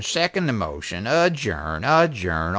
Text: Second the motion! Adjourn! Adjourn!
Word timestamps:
Second 0.03 0.47
the 0.47 0.53
motion! 0.53 1.05
Adjourn! 1.05 1.83
Adjourn! 1.83 2.49